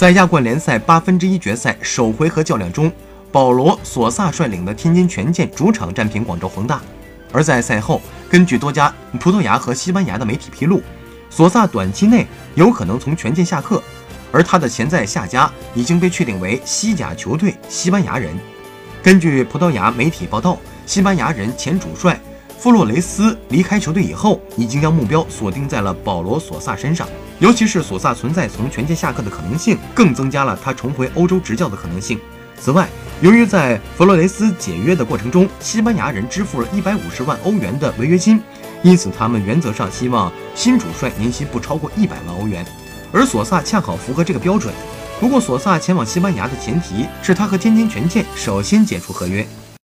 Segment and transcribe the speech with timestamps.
[0.00, 2.90] 在亚冠联赛八分之一决赛首回合较量中，
[3.30, 6.80] 保罗·索萨率领的天津权健主场战平广州恒大。
[7.34, 8.00] 而在赛后，
[8.30, 8.90] 根据多家
[9.20, 10.80] 葡萄牙和西班牙的媒体披露，
[11.28, 13.82] 索萨短期内有可能从权健下课，
[14.32, 18.34] 而他的潜在下家已经被确定为西甲球队西班牙人。
[19.02, 20.56] 根据葡萄牙媒体报道，
[20.86, 22.18] 西班牙人前主帅。
[22.58, 27.06] 弗洛雷斯离开球队以后，已经将目标锁定在了保罗·索萨身上，
[27.40, 32.20] 尤其是索萨存在从权健下课的可能性，更增加了他重回欧洲执教的可能性。
[32.58, 32.86] 此外，
[33.22, 38.42] 由于在弗洛雷斯解约的过程中，西班牙人支付了一百五十万欧元的违约金，
[38.82, 42.62] 因此他们原则上希望新主帅年薪不超过一百万欧元，
[43.10, 44.74] 而索萨恰好符合这个标准。
[45.18, 49.46] 不过，索萨前往西班牙的前提是他和天津权健首先解除合约。